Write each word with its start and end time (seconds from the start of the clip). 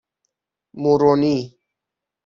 مورونی 0.81 1.57